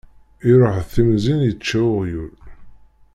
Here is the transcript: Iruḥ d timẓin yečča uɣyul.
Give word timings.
Iruḥ 0.49 0.75
d 0.81 0.87
timẓin 0.93 1.39
yečča 1.47 1.79
uɣyul. 1.93 2.33